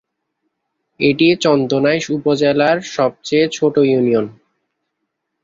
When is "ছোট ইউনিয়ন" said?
3.53-4.25